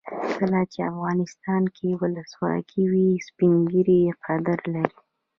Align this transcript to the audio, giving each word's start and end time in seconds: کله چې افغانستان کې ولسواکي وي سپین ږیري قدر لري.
کله 0.37 0.61
چې 0.71 0.79
افغانستان 0.91 1.63
کې 1.75 1.87
ولسواکي 2.01 2.83
وي 2.91 3.07
سپین 3.27 3.55
ږیري 3.71 4.01
قدر 4.25 4.59
لري. 4.73 4.97